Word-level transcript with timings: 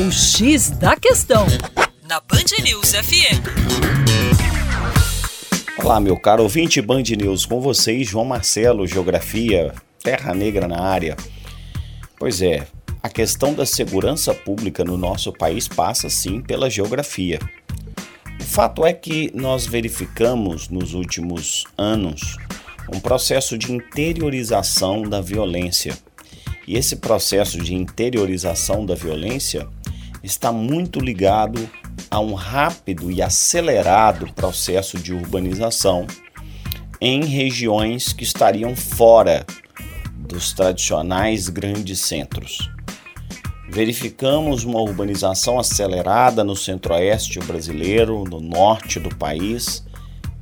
O 0.00 0.12
X 0.12 0.70
da 0.70 0.94
Questão, 0.94 1.44
na 2.08 2.20
Band 2.20 2.62
News 2.62 2.92
FM. 2.92 3.42
Olá, 5.76 5.98
meu 5.98 6.16
caro 6.16 6.44
ouvinte 6.44 6.80
Band 6.80 7.02
News, 7.02 7.44
com 7.44 7.60
vocês, 7.60 8.06
João 8.06 8.24
Marcelo, 8.24 8.86
Geografia, 8.86 9.74
Terra 10.00 10.32
Negra 10.32 10.68
na 10.68 10.80
área. 10.80 11.16
Pois 12.16 12.40
é, 12.40 12.68
a 13.02 13.08
questão 13.08 13.52
da 13.52 13.66
segurança 13.66 14.32
pública 14.32 14.84
no 14.84 14.96
nosso 14.96 15.32
país 15.32 15.66
passa 15.66 16.08
sim 16.08 16.40
pela 16.40 16.70
geografia. 16.70 17.40
O 18.40 18.44
fato 18.44 18.86
é 18.86 18.92
que 18.92 19.32
nós 19.34 19.66
verificamos 19.66 20.68
nos 20.68 20.94
últimos 20.94 21.64
anos 21.76 22.36
um 22.94 23.00
processo 23.00 23.58
de 23.58 23.72
interiorização 23.72 25.02
da 25.02 25.20
violência. 25.20 25.98
E 26.68 26.76
esse 26.76 26.96
processo 26.96 27.58
de 27.58 27.74
interiorização 27.74 28.86
da 28.86 28.94
violência 28.94 29.66
está 30.22 30.52
muito 30.52 31.00
ligado 31.00 31.68
a 32.10 32.20
um 32.20 32.34
rápido 32.34 33.10
e 33.10 33.22
acelerado 33.22 34.32
processo 34.34 34.98
de 34.98 35.12
urbanização 35.12 36.06
em 37.00 37.24
regiões 37.24 38.12
que 38.12 38.24
estariam 38.24 38.74
fora 38.74 39.46
dos 40.16 40.52
tradicionais 40.52 41.48
grandes 41.48 42.00
centros. 42.00 42.70
Verificamos 43.70 44.64
uma 44.64 44.80
urbanização 44.80 45.58
acelerada 45.58 46.42
no 46.42 46.56
centro-oeste 46.56 47.38
brasileiro, 47.40 48.24
no 48.24 48.40
norte 48.40 48.98
do 48.98 49.14
país 49.14 49.84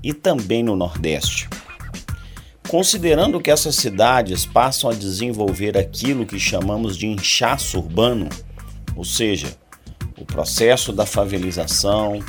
e 0.02 0.14
também 0.14 0.62
no 0.62 0.76
nordeste. 0.76 1.48
Considerando 2.68 3.40
que 3.40 3.50
essas 3.50 3.76
cidades 3.76 4.46
passam 4.46 4.90
a 4.90 4.94
desenvolver 4.94 5.76
aquilo 5.76 6.26
que 6.26 6.38
chamamos 6.38 6.96
de 6.96 7.06
inchaço 7.06 7.78
urbano, 7.78 8.28
ou 8.96 9.04
seja, 9.04 9.56
processo 10.36 10.92
da 10.92 11.06
favelização, 11.06 12.22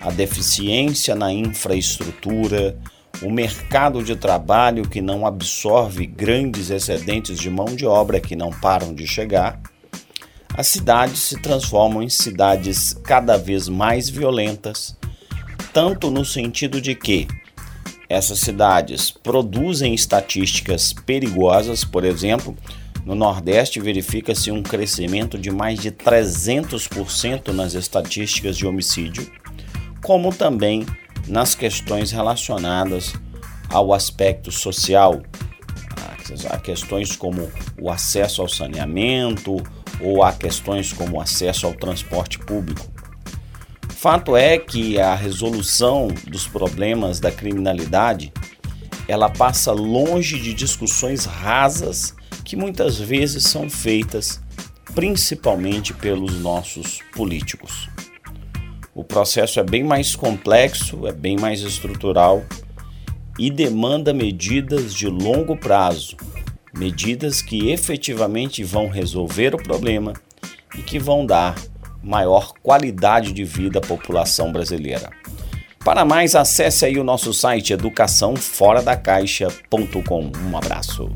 a 0.00 0.10
deficiência 0.10 1.14
na 1.14 1.32
infraestrutura, 1.32 2.76
o 3.22 3.30
mercado 3.30 4.02
de 4.02 4.16
trabalho 4.16 4.88
que 4.88 5.00
não 5.00 5.24
absorve 5.24 6.04
grandes 6.04 6.70
excedentes 6.70 7.38
de 7.38 7.48
mão 7.48 7.66
de 7.66 7.86
obra 7.86 8.18
que 8.18 8.34
não 8.34 8.50
param 8.50 8.92
de 8.92 9.06
chegar, 9.06 9.60
as 10.52 10.66
cidades 10.66 11.20
se 11.20 11.40
transformam 11.40 12.02
em 12.02 12.08
cidades 12.08 12.94
cada 13.04 13.36
vez 13.36 13.68
mais 13.68 14.08
violentas, 14.08 14.96
tanto 15.72 16.10
no 16.10 16.24
sentido 16.24 16.80
de 16.80 16.96
que 16.96 17.28
essas 18.08 18.40
cidades 18.40 19.12
produzem 19.12 19.94
estatísticas 19.94 20.92
perigosas, 20.92 21.84
por 21.84 22.04
exemplo, 22.04 22.56
no 23.04 23.14
Nordeste 23.14 23.80
verifica-se 23.80 24.50
um 24.50 24.62
crescimento 24.62 25.38
de 25.38 25.50
mais 25.50 25.80
de 25.80 25.90
300% 25.90 27.48
nas 27.48 27.74
estatísticas 27.74 28.56
de 28.56 28.66
homicídio, 28.66 29.30
como 30.02 30.32
também 30.32 30.86
nas 31.26 31.54
questões 31.54 32.10
relacionadas 32.10 33.12
ao 33.68 33.92
aspecto 33.92 34.52
social, 34.52 35.22
a 36.48 36.58
questões 36.58 37.16
como 37.16 37.50
o 37.80 37.90
acesso 37.90 38.40
ao 38.40 38.48
saneamento 38.48 39.56
ou 40.00 40.22
a 40.22 40.32
questões 40.32 40.92
como 40.92 41.16
o 41.16 41.20
acesso 41.20 41.66
ao 41.66 41.74
transporte 41.74 42.38
público. 42.38 42.90
Fato 43.88 44.36
é 44.36 44.58
que 44.58 44.98
a 44.98 45.14
resolução 45.14 46.08
dos 46.26 46.46
problemas 46.46 47.20
da 47.20 47.30
criminalidade 47.30 48.32
ela 49.06 49.28
passa 49.28 49.72
longe 49.72 50.40
de 50.40 50.54
discussões 50.54 51.24
rasas 51.24 52.14
que 52.44 52.56
muitas 52.56 52.98
vezes 52.98 53.44
são 53.44 53.70
feitas 53.70 54.40
principalmente 54.94 55.94
pelos 55.94 56.38
nossos 56.40 57.00
políticos. 57.14 57.88
O 58.94 59.02
processo 59.02 59.58
é 59.58 59.62
bem 59.62 59.82
mais 59.82 60.14
complexo, 60.14 61.06
é 61.06 61.12
bem 61.12 61.38
mais 61.38 61.62
estrutural 61.62 62.44
e 63.38 63.50
demanda 63.50 64.12
medidas 64.12 64.94
de 64.94 65.06
longo 65.06 65.56
prazo, 65.56 66.14
medidas 66.74 67.40
que 67.40 67.70
efetivamente 67.70 68.62
vão 68.62 68.88
resolver 68.88 69.54
o 69.54 69.62
problema 69.62 70.12
e 70.78 70.82
que 70.82 70.98
vão 70.98 71.24
dar 71.24 71.54
maior 72.02 72.52
qualidade 72.62 73.32
de 73.32 73.44
vida 73.44 73.78
à 73.78 73.82
população 73.82 74.52
brasileira. 74.52 75.08
Para 75.84 76.04
mais, 76.04 76.34
acesse 76.34 76.84
aí 76.84 76.98
o 76.98 77.04
nosso 77.04 77.32
site 77.32 77.72
educaçãoforadacaixa.com. 77.72 80.32
Um 80.48 80.56
abraço. 80.56 81.08